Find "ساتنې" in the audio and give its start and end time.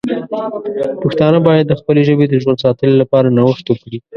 2.65-2.93